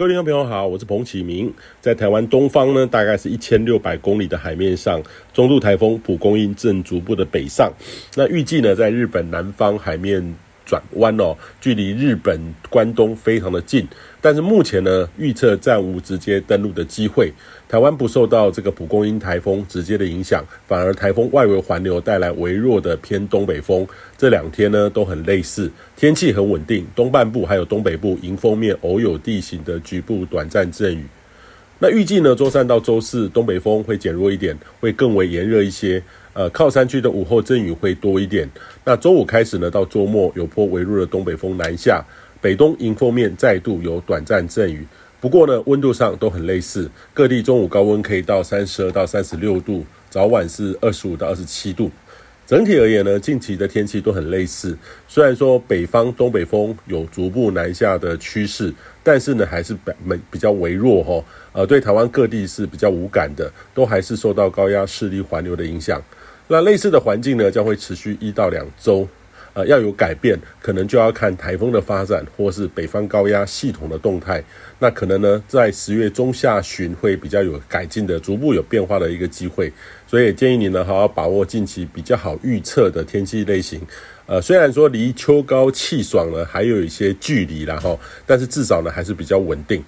[0.00, 1.52] 各位听众朋友好，我是彭启明，
[1.82, 4.98] 在台湾东方呢，大概是一千六百公里的海面上，
[5.34, 7.70] 中度台风蒲公英正逐步的北上。
[8.16, 10.34] 那预计呢，在日本南方海面
[10.70, 13.84] 转弯哦，距离日本关东非常的近。
[14.20, 17.32] 但是目前呢，预测暂无直接登陆的机会。
[17.68, 23.84] 台湾不受到这个蒲公英台风直接的影响，反而台风外围环流带来微弱的偏东北风。
[24.16, 31.04] 这两天呢都很类似，天气很稳定，东半部还有东北部迎风面偶有地形的局部短暂阵雨。
[31.82, 36.02] 那预计呢，周三到周四东北风会减弱一点，会更为炎热一些。
[36.34, 38.48] 呃，靠山区的午后阵雨会多一点。
[38.84, 42.04] 那周五开始呢，到周末有波微弱的东北风南下，
[42.38, 44.86] 北东迎风面再度有短暂阵雨。
[45.20, 51.90] 不过呢，温度上都很类似，各地中午高温可以到三十二到三十六度，早晚是二十五到二十七度。
[52.50, 54.76] 整体而言呢，近期的天气都很类似。
[55.06, 59.92] 虽然说北方东北风有逐步南下的趋势，但是呢，还是比
[60.32, 61.24] 比较微弱哈。
[61.52, 66.02] 呃，对台湾各地是比较无感的，都还是受到高压势力环流的影响。
[66.48, 69.06] 那类似的环境呢，将会持续一到两周。
[69.66, 74.42] 要有改变，可能就要看台风的发展，或是北方高压系统的动态。
[74.78, 79.72] 那可能呢，在十月中下旬会比较有改进的，逐步有变化的一个机会。
[80.06, 83.80] 所以建议你呢，好好把握近期比较好预测的天气类型。
[84.26, 89.82] 呃，虽然说离秋高气爽呢还有一些距离啦齁，但是至少呢还是比较稳定。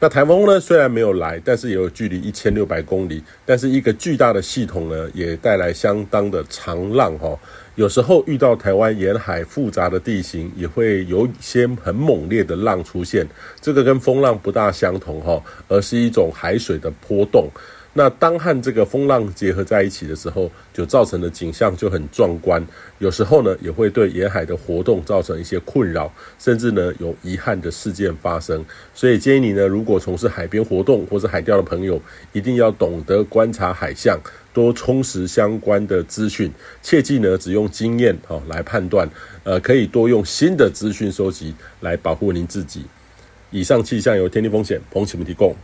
[0.00, 7.38] 那台风呢，虽然没有来，但是也有距离一千六百公里，但是一个巨大的系统呢，也带来相当的长浪哈。
[7.76, 13.26] 有时候遇到台湾沿海复杂的地形，也会有一些很猛烈的浪出现。
[13.62, 17.48] 这个跟风浪不大相同哈，而是一种海水的波动。
[17.96, 22.60] 那当和这个风浪结合在一起的时候，就造成的景象就很壮观。
[22.98, 28.64] 有时候呢，也会对沿海的活动造成一些困扰，甚至呢有遗憾的事件发生。
[28.92, 32.02] 所以建议你呢，如果从事海边活动或是海钓的朋友，
[32.32, 34.18] 一定要懂得观察海象，
[34.52, 36.50] 多充实相关的资讯。
[36.82, 39.08] 切记呢，只用经验哦来判断，
[39.44, 42.84] 呃，可以多用新的资讯收集来保护您自己。
[43.52, 45.54] 以上气象由天地风险彭启明提供。